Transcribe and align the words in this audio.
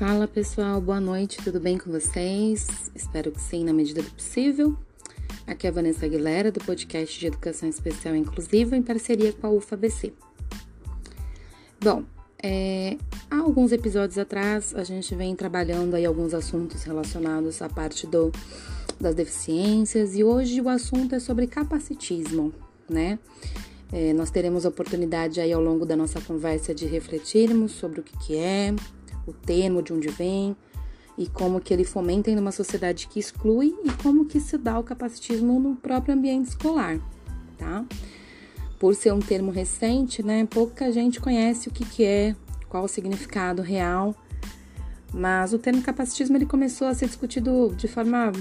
Fala 0.00 0.26
pessoal, 0.26 0.80
boa 0.80 0.98
noite, 0.98 1.36
tudo 1.44 1.60
bem 1.60 1.76
com 1.76 1.90
vocês? 1.90 2.90
Espero 2.94 3.30
que 3.30 3.38
sim, 3.38 3.64
na 3.64 3.72
medida 3.74 4.00
do 4.00 4.10
possível. 4.10 4.74
Aqui 5.46 5.66
é 5.66 5.68
a 5.68 5.72
Vanessa 5.74 6.06
Aguilera, 6.06 6.50
do 6.50 6.58
podcast 6.58 7.20
de 7.20 7.26
Educação 7.26 7.68
Especial 7.68 8.16
Inclusiva, 8.16 8.74
em 8.74 8.80
parceria 8.80 9.30
com 9.30 9.46
a 9.46 9.50
UFABC. 9.50 10.14
Bom, 11.82 12.02
é, 12.42 12.96
há 13.30 13.40
alguns 13.40 13.72
episódios 13.72 14.16
atrás 14.16 14.74
a 14.74 14.84
gente 14.84 15.14
vem 15.14 15.36
trabalhando 15.36 15.94
aí 15.94 16.06
alguns 16.06 16.32
assuntos 16.32 16.82
relacionados 16.82 17.60
à 17.60 17.68
parte 17.68 18.06
do, 18.06 18.32
das 18.98 19.14
deficiências 19.14 20.16
e 20.16 20.24
hoje 20.24 20.62
o 20.62 20.70
assunto 20.70 21.14
é 21.14 21.20
sobre 21.20 21.46
capacitismo, 21.46 22.54
né? 22.88 23.18
É, 23.92 24.14
nós 24.14 24.30
teremos 24.30 24.64
a 24.64 24.70
oportunidade 24.70 25.42
aí 25.42 25.52
ao 25.52 25.60
longo 25.60 25.84
da 25.84 25.94
nossa 25.94 26.22
conversa 26.22 26.74
de 26.74 26.86
refletirmos 26.86 27.72
sobre 27.72 28.00
o 28.00 28.02
que, 28.02 28.16
que 28.18 28.36
é, 28.36 28.74
o 29.26 29.32
termo, 29.32 29.82
de 29.82 29.92
onde 29.92 30.08
vem 30.08 30.56
e 31.20 31.26
como 31.26 31.60
que 31.60 31.74
ele 31.74 31.84
fomenta 31.84 32.30
em 32.30 32.38
uma 32.38 32.50
sociedade 32.50 33.06
que 33.06 33.20
exclui 33.20 33.74
e 33.84 33.92
como 34.02 34.24
que 34.24 34.40
se 34.40 34.56
dá 34.56 34.78
o 34.78 34.82
capacitismo 34.82 35.60
no 35.60 35.76
próprio 35.76 36.14
ambiente 36.14 36.48
escolar, 36.48 36.98
tá? 37.58 37.84
Por 38.78 38.94
ser 38.94 39.12
um 39.12 39.20
termo 39.20 39.50
recente, 39.50 40.22
né, 40.22 40.46
pouca 40.48 40.90
gente 40.90 41.20
conhece 41.20 41.68
o 41.68 41.70
que, 41.70 41.84
que 41.84 42.04
é, 42.04 42.34
qual 42.70 42.84
o 42.84 42.88
significado 42.88 43.60
real, 43.60 44.14
mas 45.12 45.52
o 45.52 45.58
termo 45.58 45.82
capacitismo 45.82 46.38
ele 46.38 46.46
começou 46.46 46.86
a 46.86 46.94
ser 46.94 47.06
discutido 47.06 47.74
de 47.76 47.86
forma 47.86 48.32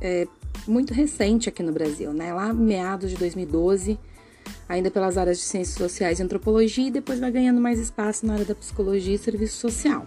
é, 0.00 0.26
muito 0.66 0.92
recente 0.92 1.48
aqui 1.48 1.62
no 1.62 1.70
Brasil, 1.70 2.12
né? 2.12 2.32
Lá 2.32 2.52
meados 2.52 3.10
de 3.10 3.16
2012, 3.16 3.98
ainda 4.70 4.88
pelas 4.88 5.18
áreas 5.18 5.38
de 5.38 5.42
ciências 5.42 5.76
sociais 5.76 6.20
e 6.20 6.22
antropologia, 6.22 6.86
e 6.86 6.90
depois 6.92 7.18
vai 7.18 7.32
ganhando 7.32 7.60
mais 7.60 7.80
espaço 7.80 8.24
na 8.24 8.34
área 8.34 8.44
da 8.44 8.54
psicologia 8.54 9.16
e 9.16 9.18
serviço 9.18 9.56
social. 9.56 10.06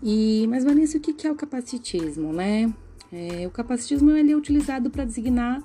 E, 0.00 0.46
mas 0.48 0.62
Vanessa, 0.62 0.96
o 0.96 1.00
que 1.00 1.26
é 1.26 1.30
o 1.30 1.34
capacitismo, 1.34 2.32
né? 2.32 2.72
É, 3.12 3.44
o 3.48 3.50
capacitismo 3.50 4.12
ele 4.12 4.30
é 4.30 4.36
utilizado 4.36 4.88
para 4.90 5.04
designar 5.04 5.60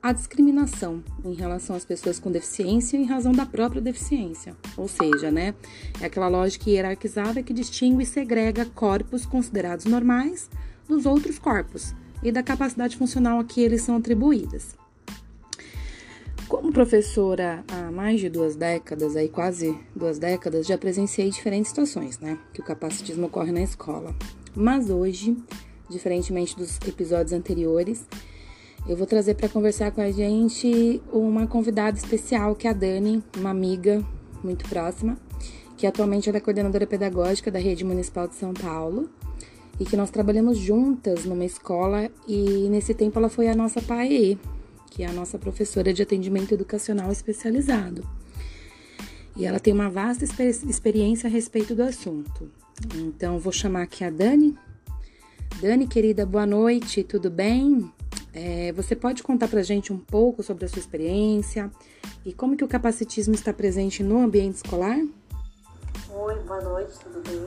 a 0.00 0.12
discriminação 0.12 1.02
em 1.24 1.34
relação 1.34 1.74
às 1.74 1.84
pessoas 1.84 2.20
com 2.20 2.30
deficiência 2.30 2.96
em 2.96 3.06
razão 3.06 3.32
da 3.32 3.44
própria 3.44 3.82
deficiência. 3.82 4.56
Ou 4.76 4.86
seja, 4.86 5.32
né, 5.32 5.54
é 6.00 6.06
aquela 6.06 6.28
lógica 6.28 6.70
hierarquizada 6.70 7.42
que 7.42 7.52
distingue 7.52 8.04
e 8.04 8.06
segrega 8.06 8.66
corpos 8.66 9.26
considerados 9.26 9.84
normais 9.84 10.48
dos 10.88 11.06
outros 11.06 11.40
corpos 11.40 11.92
e 12.22 12.30
da 12.30 12.42
capacidade 12.42 12.96
funcional 12.96 13.40
a 13.40 13.44
que 13.44 13.60
eles 13.60 13.82
são 13.82 13.96
atribuídas. 13.96 14.80
Como 16.52 16.70
professora 16.70 17.64
há 17.66 17.90
mais 17.90 18.20
de 18.20 18.28
duas 18.28 18.54
décadas, 18.54 19.16
aí 19.16 19.26
quase 19.26 19.74
duas 19.96 20.18
décadas, 20.18 20.66
já 20.66 20.76
presenciei 20.76 21.30
diferentes 21.30 21.70
situações, 21.70 22.18
né? 22.18 22.38
Que 22.52 22.60
o 22.60 22.62
capacitismo 22.62 23.24
ocorre 23.24 23.50
na 23.50 23.62
escola. 23.62 24.14
Mas 24.54 24.90
hoje, 24.90 25.34
diferentemente 25.88 26.54
dos 26.54 26.76
episódios 26.86 27.32
anteriores, 27.32 28.06
eu 28.86 28.94
vou 28.94 29.06
trazer 29.06 29.32
para 29.32 29.48
conversar 29.48 29.92
com 29.92 30.02
a 30.02 30.10
gente 30.10 31.00
uma 31.10 31.46
convidada 31.46 31.96
especial, 31.96 32.54
que 32.54 32.66
é 32.66 32.70
a 32.70 32.74
Dani, 32.74 33.24
uma 33.38 33.48
amiga 33.48 34.04
muito 34.44 34.68
próxima, 34.68 35.16
que 35.78 35.86
atualmente 35.86 36.28
é 36.28 36.38
coordenadora 36.38 36.86
pedagógica 36.86 37.50
da 37.50 37.58
Rede 37.58 37.82
Municipal 37.82 38.28
de 38.28 38.34
São 38.34 38.52
Paulo 38.52 39.08
e 39.80 39.86
que 39.86 39.96
nós 39.96 40.10
trabalhamos 40.10 40.58
juntas 40.58 41.24
numa 41.24 41.46
escola 41.46 42.10
e 42.28 42.68
nesse 42.68 42.92
tempo 42.92 43.18
ela 43.18 43.30
foi 43.30 43.48
a 43.48 43.54
nossa 43.54 43.80
PAE, 43.80 44.38
que 44.92 45.02
é 45.02 45.06
a 45.06 45.12
nossa 45.12 45.38
professora 45.38 45.90
de 45.90 46.02
atendimento 46.02 46.52
educacional 46.52 47.10
especializado. 47.10 48.06
E 49.34 49.46
ela 49.46 49.58
tem 49.58 49.72
uma 49.72 49.88
vasta 49.88 50.22
experiência 50.22 51.28
a 51.28 51.30
respeito 51.30 51.74
do 51.74 51.82
assunto. 51.82 52.50
Então, 52.96 53.38
vou 53.38 53.52
chamar 53.52 53.84
aqui 53.84 54.04
a 54.04 54.10
Dani. 54.10 54.54
Dani, 55.62 55.86
querida, 55.86 56.26
boa 56.26 56.44
noite, 56.44 57.02
tudo 57.02 57.30
bem? 57.30 57.90
É, 58.34 58.70
você 58.72 58.94
pode 58.94 59.22
contar 59.22 59.48
pra 59.48 59.62
gente 59.62 59.94
um 59.94 59.98
pouco 59.98 60.42
sobre 60.42 60.66
a 60.66 60.68
sua 60.68 60.80
experiência 60.80 61.70
e 62.22 62.34
como 62.34 62.54
que 62.54 62.64
o 62.64 62.68
capacitismo 62.68 63.34
está 63.34 63.50
presente 63.50 64.02
no 64.02 64.22
ambiente 64.22 64.56
escolar? 64.56 64.98
Oi, 66.10 66.38
boa 66.40 66.60
noite, 66.60 66.92
tudo 67.02 67.22
bem? 67.26 67.42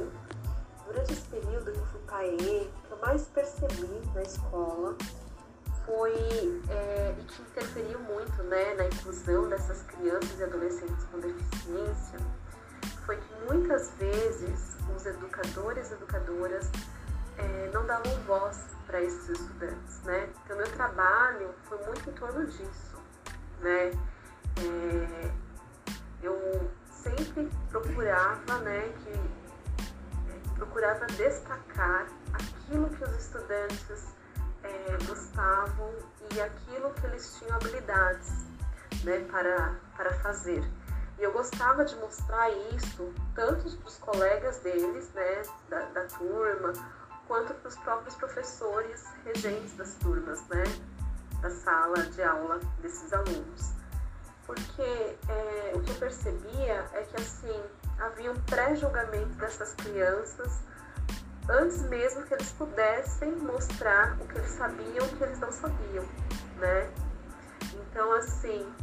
Durante 0.87 1.13
esse 1.13 1.27
período 1.27 1.71
que 1.71 1.77
eu 1.77 1.85
fui 1.85 2.01
PAE, 2.07 2.33
o 2.33 2.87
que 2.87 2.91
eu 2.91 2.97
mais 3.03 3.21
percebi 3.25 4.01
na 4.15 4.23
escola 4.23 4.97
foi 5.85 6.61
é, 6.69 7.15
e 7.19 7.23
que 7.23 7.41
interferiu 7.41 7.99
muito 7.99 8.43
né, 8.43 8.73
na 8.75 8.85
inclusão 8.85 9.47
dessas 9.47 9.83
crianças 9.83 10.39
e 10.39 10.43
adolescentes 10.43 11.05
com 11.11 11.19
deficiência 11.19 12.19
foi 13.05 13.17
que 13.17 13.35
muitas 13.47 13.91
vezes 13.99 14.77
os 14.95 15.05
educadores 15.05 15.91
e 15.91 15.93
educadoras 15.93 16.69
é, 17.37 17.69
não 17.73 17.85
davam 17.85 18.11
voz 18.23 18.65
para 18.87 19.01
esses 19.01 19.29
estudantes, 19.29 20.01
né? 20.03 20.29
Então 20.43 20.57
meu 20.57 20.71
trabalho 20.71 21.53
foi 21.65 21.77
muito 21.85 22.09
em 22.09 22.13
torno 22.13 22.45
disso, 22.45 22.97
né? 23.61 23.91
É, 24.57 25.31
eu 26.23 26.71
sempre 26.89 27.49
procurava, 27.69 28.57
né, 28.59 28.91
que 29.03 29.09
é, 29.11 30.55
procurava 30.55 31.05
destacar 31.07 32.07
aquilo 32.33 32.89
que 32.89 33.03
os 33.03 33.11
estudantes 33.19 34.15
é, 34.65 34.97
gostavam 35.05 35.93
e 36.33 36.41
aquilo 36.41 36.91
que 36.93 37.05
eles 37.07 37.37
tinham 37.37 37.55
habilidades 37.55 38.45
né, 39.03 39.19
para, 39.31 39.75
para 39.95 40.13
fazer. 40.15 40.63
E 41.17 41.23
eu 41.23 41.31
gostava 41.31 41.85
de 41.85 41.95
mostrar 41.97 42.49
isso 42.75 43.13
tanto 43.33 43.77
para 43.77 43.87
os 43.87 43.97
colegas 43.97 44.57
deles, 44.59 45.09
né, 45.13 45.43
da, 45.69 45.79
da 45.85 46.05
turma, 46.05 46.73
quanto 47.27 47.53
para 47.53 47.69
os 47.69 47.77
próprios 47.77 48.15
professores 48.15 49.05
regentes 49.23 49.73
das 49.77 49.95
turmas, 49.95 50.41
né, 50.47 50.63
da 51.41 51.49
sala 51.49 52.03
de 52.03 52.21
aula 52.21 52.59
desses 52.81 53.13
alunos. 53.13 53.71
Porque 54.45 54.81
é, 54.81 55.71
o 55.73 55.81
que 55.81 55.91
eu 55.91 55.95
percebia 55.95 56.85
é 56.93 57.03
que 57.03 57.15
assim 57.15 57.63
havia 57.97 58.31
um 58.31 58.39
pré-julgamento 58.41 59.33
dessas 59.35 59.73
crianças 59.75 60.59
antes 61.49 61.81
mesmo 61.83 62.23
que 62.23 62.33
eles 62.33 62.51
pudessem 62.53 63.31
mostrar 63.37 64.17
o 64.19 64.27
que 64.27 64.37
eles 64.37 64.51
sabiam 64.51 65.05
o 65.05 65.17
que 65.17 65.23
eles 65.23 65.39
não 65.39 65.51
sabiam, 65.51 66.05
né? 66.57 66.89
Então, 67.73 68.11
assim, 68.13 68.73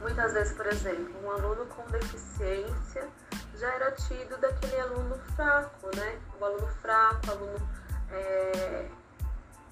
muitas 0.00 0.32
vezes, 0.32 0.52
por 0.56 0.66
exemplo, 0.66 1.14
um 1.24 1.30
aluno 1.30 1.66
com 1.66 1.82
deficiência 1.90 3.08
já 3.56 3.72
era 3.74 3.92
tido 3.92 4.36
daquele 4.38 4.80
aluno 4.80 5.18
fraco, 5.36 5.90
né? 5.96 6.18
O 6.40 6.44
aluno 6.44 6.66
fraco, 6.82 7.20
o 7.28 7.30
aluno 7.30 7.68
é, 8.10 8.88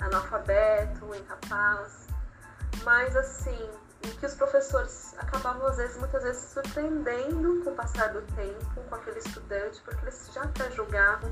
analfabeto, 0.01 1.15
incapaz. 1.15 2.09
Mas, 2.85 3.17
assim, 3.17 3.71
que 4.19 4.27
os 4.27 4.35
professores 4.35 5.15
acabavam, 5.19 5.67
às 5.67 5.77
vezes, 5.77 5.97
muitas 5.99 6.23
vezes, 6.23 6.43
surpreendendo 6.53 7.63
com 7.65 7.71
o 7.71 7.75
passar 7.75 8.13
do 8.13 8.23
tempo 8.35 8.81
com 8.89 8.95
aquele 8.95 9.19
estudante, 9.19 9.81
porque 9.83 10.05
eles 10.05 10.31
já 10.33 10.47
pré-julgavam 10.49 11.31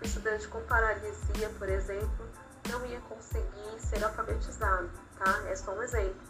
o 0.00 0.04
estudante 0.04 0.48
com 0.48 0.60
paralisia, 0.62 1.50
por 1.58 1.68
exemplo, 1.68 2.26
não 2.70 2.84
ia 2.86 3.00
conseguir 3.02 3.78
ser 3.78 4.02
alfabetizado, 4.04 4.90
tá? 5.18 5.42
É 5.48 5.56
só 5.56 5.72
um 5.72 5.82
exemplo. 5.82 6.20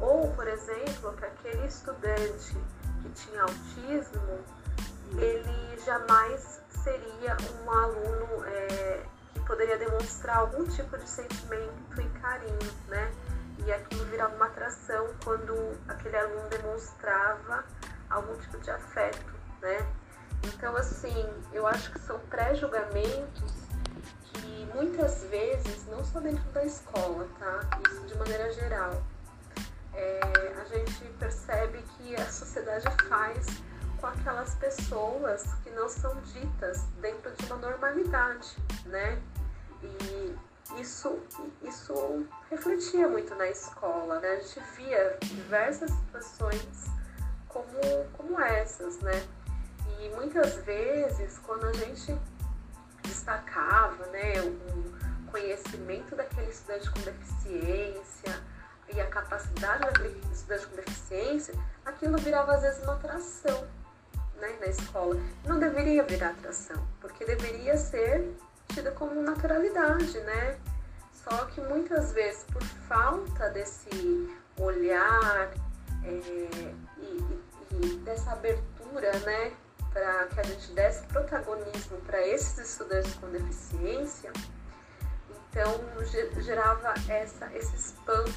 Ou, 0.00 0.32
por 0.34 0.46
exemplo, 0.46 1.12
que 1.14 1.24
aquele 1.24 1.66
estudante 1.66 2.56
que 3.02 3.10
tinha 3.10 3.42
autismo, 3.42 4.44
ele 5.18 5.80
jamais 5.84 6.60
seria 6.82 7.36
um 7.62 7.70
aluno 7.70 8.44
é, 8.46 9.02
que 9.34 9.40
poderia 9.40 9.78
demonstrar 9.78 10.38
algum 10.38 10.64
tipo 10.64 10.96
de 10.96 11.08
sentimento 11.08 12.00
e 12.00 12.08
carinho, 12.20 12.72
né? 12.88 13.12
E 13.66 13.72
aquilo 13.72 14.04
virava 14.06 14.34
uma 14.34 14.46
atração 14.46 15.08
quando 15.22 15.78
aquele 15.88 16.16
aluno 16.16 16.48
demonstrava 16.48 17.64
algum 18.08 18.34
tipo 18.38 18.58
de 18.58 18.70
afeto, 18.70 19.32
né? 19.60 19.86
Então, 20.42 20.76
assim, 20.76 21.26
eu 21.52 21.66
acho 21.66 21.92
que 21.92 21.98
são 22.00 22.18
pré-julgamentos 22.20 23.52
que 24.32 24.68
muitas 24.74 25.24
vezes, 25.24 25.86
não 25.86 26.04
só 26.04 26.20
dentro 26.20 26.44
da 26.52 26.64
escola, 26.64 27.26
tá? 27.38 27.80
Isso 27.88 28.06
de 28.06 28.14
maneira 28.16 28.52
geral. 28.52 29.02
É, 29.92 30.20
a 30.60 30.64
gente 30.64 31.04
percebe 31.18 31.82
que 31.96 32.14
a 32.14 32.30
sociedade 32.30 32.86
faz 33.08 33.46
com 34.00 34.06
aquelas 34.06 34.54
pessoas 34.54 35.44
que 35.62 35.70
não 35.70 35.88
são 35.88 36.14
ditas 36.22 36.84
dentro 37.00 37.30
de 37.32 37.46
uma 37.46 37.56
normalidade, 37.56 38.56
né? 38.86 39.20
E 39.82 40.36
isso, 40.80 41.18
isso 41.62 42.26
refletia 42.50 43.08
muito 43.08 43.34
na 43.34 43.48
escola, 43.48 44.20
né? 44.20 44.28
A 44.28 44.36
gente 44.36 44.60
via 44.76 45.18
diversas 45.22 45.90
situações 45.90 46.89
quando 51.50 51.66
a 51.66 51.72
gente 51.72 52.16
destacava 53.02 54.06
né, 54.06 54.40
o 54.40 55.32
conhecimento 55.32 56.14
daquele 56.14 56.48
estudante 56.48 56.88
com 56.92 57.00
deficiência 57.00 58.40
e 58.94 59.00
a 59.00 59.06
capacidade 59.08 59.80
daquele 59.80 60.20
estudante 60.32 60.66
com 60.68 60.76
deficiência, 60.76 61.54
aquilo 61.84 62.18
virava 62.18 62.54
às 62.54 62.62
vezes 62.62 62.80
uma 62.84 62.92
atração, 62.92 63.66
né, 64.36 64.56
na 64.60 64.66
escola. 64.68 65.16
Não 65.44 65.58
deveria 65.58 66.04
virar 66.04 66.30
atração, 66.30 66.86
porque 67.00 67.24
deveria 67.24 67.76
ser 67.76 68.32
tida 68.68 68.92
como 68.92 69.20
naturalidade, 69.20 70.20
né? 70.20 70.56
Só 71.12 71.46
que 71.46 71.60
muitas 71.62 72.12
vezes, 72.12 72.44
por 72.44 72.62
falta 72.62 73.50
desse 73.50 74.38
olhar 74.56 75.52
é, 76.04 76.10
e, 76.10 76.74
e, 76.96 77.36
e, 77.72 77.96
dessa 78.04 78.34
abertura, 78.34 79.18
né, 79.26 79.52
para 79.92 80.26
que 80.26 80.40
a 80.40 80.42
gente 80.44 80.72
desse 80.72 81.02
protagonismo 81.06 81.98
para 82.06 82.24
esses 82.26 82.58
estudantes 82.58 83.14
com 83.14 83.28
deficiência, 83.30 84.32
então 85.50 85.80
gerava 86.42 86.94
essa, 87.08 87.52
esse 87.54 87.74
espanto 87.74 88.32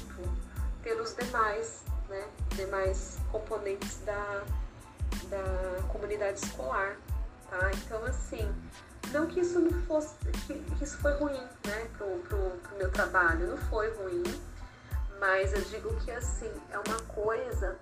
pelos 0.82 1.14
demais, 1.14 1.84
né, 2.08 2.24
demais 2.50 3.18
componentes 3.30 3.98
da, 4.04 4.44
da 5.30 5.82
comunidade 5.88 6.44
escolar, 6.44 6.96
tá? 7.48 7.70
Então, 7.72 8.04
assim, 8.04 8.52
não 9.12 9.26
que 9.26 9.40
isso 9.40 9.60
não 9.60 9.82
fosse, 9.82 10.14
que, 10.46 10.54
que 10.54 10.84
isso 10.84 10.98
foi 10.98 11.12
ruim, 11.14 11.40
né, 11.66 11.88
pro, 11.96 12.18
pro, 12.28 12.50
pro, 12.50 12.78
meu 12.78 12.90
trabalho, 12.90 13.46
não 13.46 13.56
foi 13.56 13.90
ruim, 13.94 14.24
mas 15.20 15.52
eu 15.52 15.62
digo 15.62 15.94
que 16.00 16.10
assim, 16.10 16.50
é 16.70 16.78
uma 16.78 17.00
coisa 17.02 17.78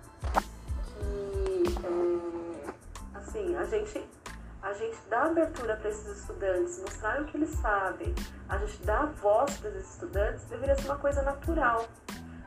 que 0.84 1.64
é, 1.86 2.31
assim, 3.32 3.56
a 3.56 3.64
gente 3.64 4.04
a 4.62 4.72
gente 4.74 4.96
dá 5.10 5.24
abertura 5.24 5.76
para 5.76 5.90
esses 5.90 6.20
estudantes, 6.20 6.78
mostrar 6.78 7.20
o 7.20 7.24
que 7.24 7.36
eles 7.36 7.50
sabem, 7.56 8.14
a 8.48 8.58
gente 8.58 8.80
dá 8.84 9.06
voz 9.06 9.56
para 9.56 9.70
esses 9.70 9.94
estudantes, 9.94 10.44
deveria 10.44 10.76
ser 10.76 10.84
uma 10.84 10.98
coisa 10.98 11.20
natural. 11.22 11.84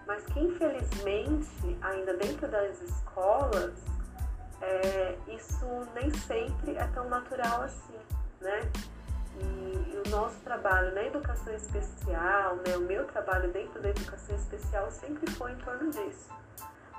Mas 0.08 0.24
que 0.28 0.40
infelizmente, 0.40 1.78
ainda 1.82 2.16
dentro 2.16 2.48
das 2.48 2.82
escolas, 2.82 3.74
é, 4.62 5.18
isso 5.28 5.66
nem 5.94 6.10
sempre 6.12 6.78
é 6.78 6.88
tão 6.94 7.10
natural 7.10 7.64
assim 7.64 7.96
né? 8.40 8.62
E, 9.38 9.44
e, 9.44 10.04
o 10.06 10.10
nosso 10.10 10.38
trabalho 10.42 10.94
na 10.94 11.04
educação 11.04 11.54
especial, 11.54 12.56
né, 12.66 12.78
o 12.78 12.82
meu 12.82 13.06
trabalho 13.06 13.52
dentro 13.52 13.82
da 13.82 13.90
educação 13.90 14.36
especial 14.36 14.90
sempre 14.92 15.30
foi 15.32 15.52
em 15.52 15.58
torno 15.58 15.92
disso, 15.92 16.30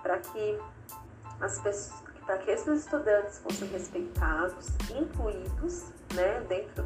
para 0.03 0.19
que 0.19 0.61
as 1.41 1.59
pessoas, 1.61 2.06
para 2.27 2.39
que 2.39 2.51
esses 2.51 2.81
estudantes 2.81 3.39
fossem 3.39 3.69
respeitados, 3.69 4.69
incluídos, 4.91 5.85
né, 6.13 6.41
dentro 6.49 6.85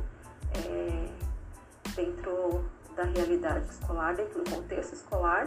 é, 0.55 1.09
dentro 1.95 2.65
da 2.95 3.05
realidade 3.05 3.67
escolar, 3.71 4.15
dentro 4.15 4.45
do 4.45 4.51
contexto 4.51 4.93
escolar, 4.95 5.47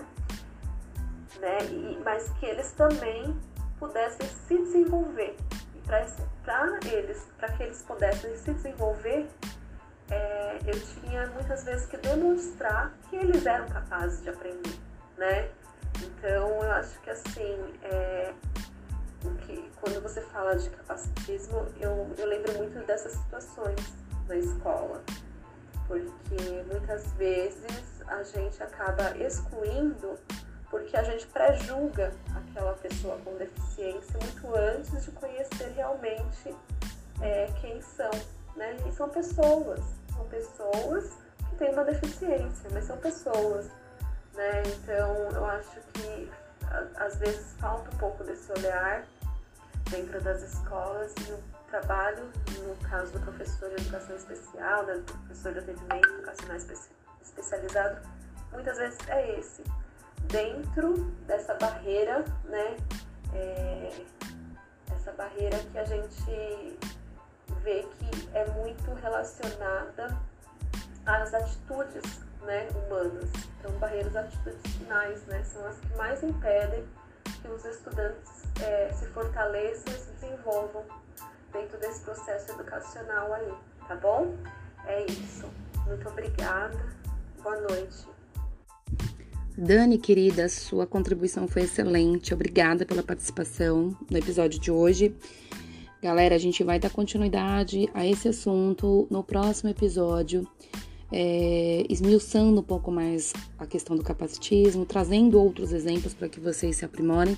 né, 1.40 1.57
e, 1.69 2.01
mas 2.04 2.30
que 2.40 2.45
eles 2.45 2.72
também 2.72 3.38
pudessem 3.80 4.28
se 4.28 4.57
desenvolver 4.57 5.36
para 5.86 6.80
eles, 6.92 7.28
para 7.38 7.51
que 7.54 7.63
eles 7.63 7.81
pudessem 7.84 8.36
se 8.38 8.54
desenvolver, 8.54 9.30
é, 10.10 10.60
eu 10.66 10.80
tinha 10.80 11.28
muitas 11.28 11.63
vezes 11.63 11.86
que 11.86 11.98
demonstrar 11.98 12.94
que 13.10 13.16
eles 13.16 13.45
eram 13.45 13.68
capazes 13.68 14.22
de 14.22 14.30
aprender, 14.30 14.80
né? 15.18 15.50
Então 16.01 16.63
eu 16.63 16.72
acho 16.72 17.00
que 17.01 17.10
assim, 17.10 17.74
é, 17.84 18.34
que, 19.46 19.72
quando 19.80 20.02
você 20.02 20.22
fala 20.22 20.56
de 20.56 20.70
capacitismo, 20.70 21.68
eu, 21.80 22.14
eu 22.18 22.28
lembro 22.28 22.54
muito 22.58 22.86
dessas 22.86 23.14
situações 23.14 23.80
na 24.28 24.38
escola, 24.38 25.02
porque 25.88 26.64
muitas 26.72 27.12
vezes 27.14 28.02
a 28.08 28.24
gente 28.24 28.62
acaba 28.62 29.18
excluindo 29.18 30.18
porque 30.74 30.98
a 30.98 31.04
gente 31.04 31.28
pré-julga 31.28 32.12
aquela 32.36 32.74
pessoa 32.74 33.16
com 33.24 33.36
deficiência 33.38 34.20
muito 34.20 34.58
antes 34.58 35.06
de 35.06 35.12
conhecer 35.12 35.72
realmente 35.76 36.56
é, 37.22 37.46
quem 37.62 37.80
são. 37.80 38.10
Né? 38.56 38.76
E 38.88 38.92
são 38.92 39.08
pessoas, 39.08 39.80
são 40.16 40.26
pessoas 40.26 41.12
que 41.48 41.56
têm 41.58 41.72
uma 41.74 41.84
deficiência, 41.84 42.69
mas 42.72 42.86
são 42.86 42.98
pessoas. 42.98 43.68
Né? 44.34 44.64
Então 44.66 45.16
eu 45.31 45.46
acho 45.46 45.80
que 45.94 46.31
às 46.96 47.18
vezes 47.18 47.54
falta 47.60 47.94
um 47.94 47.98
pouco 48.00 48.24
desse 48.24 48.52
olhar 48.54 49.06
dentro 49.89 50.21
das 50.21 50.41
escolas 50.41 51.13
e 51.27 51.31
o 51.31 51.44
trabalho, 51.69 52.31
no 52.59 52.75
caso 52.88 53.12
do 53.13 53.19
professor 53.19 53.69
de 53.69 53.81
educação 53.81 54.15
especial, 54.15 54.85
do 54.85 55.01
professor 55.03 55.53
de 55.53 55.59
atendimento 55.59 56.09
educacional 56.09 56.57
especializado, 57.21 58.07
muitas 58.51 58.77
vezes 58.77 59.00
é 59.07 59.39
esse 59.39 59.63
dentro 60.27 60.94
dessa 61.27 61.53
barreira, 61.56 62.24
né? 62.45 62.77
É, 63.33 64.06
essa 64.95 65.12
barreira 65.13 65.57
que 65.71 65.77
a 65.77 65.85
gente 65.85 66.80
vê 67.62 67.83
que 67.83 68.30
é 68.33 68.45
muito 68.51 68.94
relacionada 69.01 70.15
às 71.06 71.33
atitudes 71.33 72.21
né, 72.41 72.68
humanas. 72.75 73.30
Então, 73.59 73.71
barreiras 73.80 74.15
atitudinais 74.15 75.25
né, 75.25 75.44
são 75.44 75.65
as 75.65 75.77
que 75.77 75.95
mais 75.95 76.24
impedem 76.24 76.85
que 77.42 77.48
os 77.48 77.66
estudantes 77.66 78.44
é, 78.62 78.92
se 78.94 79.06
fortaleçam 79.08 79.94
e 79.94 79.98
se 79.98 80.12
desenvolvam 80.12 80.84
dentro 81.52 81.78
desse 81.80 82.02
processo 82.02 82.52
educacional 82.52 83.34
aí, 83.34 83.54
tá 83.88 83.96
bom? 83.96 84.36
É 84.86 85.06
isso. 85.06 85.48
Muito 85.88 86.08
obrigada. 86.10 86.78
Boa 87.42 87.60
noite. 87.62 88.08
Dani, 89.56 90.00
querida, 90.00 90.50
sua 90.50 90.88
contribuição 90.88 91.48
foi 91.48 91.64
excelente. 91.64 92.34
Obrigada 92.34 92.86
pela 92.86 93.04
participação 93.04 93.96
no 94.10 94.18
episódio 94.18 94.60
de 94.60 94.72
hoje. 94.72 95.16
Galera, 96.02 96.36
a 96.36 96.40
gente 96.40 96.64
vai 96.64 96.80
dar 96.80 96.90
continuidade 96.90 97.88
a 97.94 98.06
esse 98.06 98.28
assunto 98.28 99.08
no 99.10 99.24
próximo 99.24 99.69
episódio, 99.69 100.46
é, 101.13 101.86
esmiuçando 101.88 102.60
um 102.60 102.63
pouco 102.63 102.92
mais 102.92 103.33
a 103.60 103.68
questão 103.68 103.95
do 103.95 104.04
capacitismo, 104.04 104.83
trazendo 104.83 105.39
outros 105.39 105.71
exemplos 105.71 106.13
para 106.13 106.27
que 106.27 106.39
vocês 106.39 106.77
se 106.77 106.83
aprimorem 106.83 107.38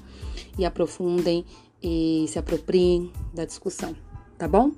e 0.57 0.65
aprofundem 0.65 1.45
e 1.83 2.25
se 2.29 2.39
apropriem 2.39 3.11
da 3.33 3.43
discussão, 3.43 3.93
tá 4.37 4.47
bom? 4.47 4.71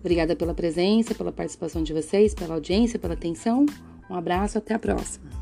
Obrigada 0.00 0.34
pela 0.34 0.52
presença, 0.52 1.14
pela 1.14 1.30
participação 1.30 1.82
de 1.82 1.92
vocês, 1.92 2.34
pela 2.34 2.54
audiência, 2.54 2.98
pela 2.98 3.14
atenção. 3.14 3.64
Um 4.10 4.16
abraço, 4.16 4.58
até 4.58 4.74
a 4.74 4.78
próxima. 4.78 5.41